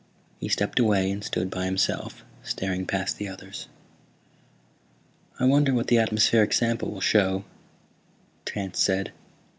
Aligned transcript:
He 0.39 0.49
stepped 0.49 0.79
away 0.79 1.11
and 1.11 1.23
stood 1.23 1.51
by 1.51 1.65
himself, 1.65 2.23
staring 2.41 2.87
past 2.87 3.19
the 3.19 3.27
others. 3.27 3.67
"I 5.39 5.45
wonder 5.45 5.75
what 5.75 5.89
the 5.89 5.99
atmospheric 5.99 6.53
sample 6.53 6.89
will 6.89 7.01
show," 7.01 7.43
Tance 8.47 8.79
said. 8.79 9.11